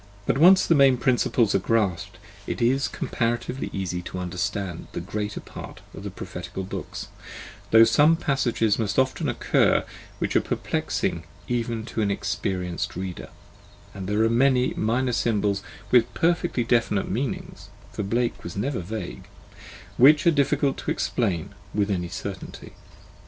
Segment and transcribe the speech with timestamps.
[0.25, 2.17] But when once the main principles are grasped,
[2.47, 7.09] it is comparatively easy to understand the greater part of the prophetical books,
[7.69, 7.85] though
[8.15, 9.85] passages must often occur
[10.17, 13.29] which are perplexing even to an experienced reader,
[13.93, 15.61] and there are many minor symbols
[15.91, 19.27] with perfectly definite meanings (for Blake was never vague),
[19.97, 22.73] which are difficult to explain with any certainty.